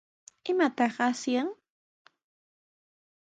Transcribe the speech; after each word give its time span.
¿Imataq 0.49 0.95
asyan? 1.09 1.47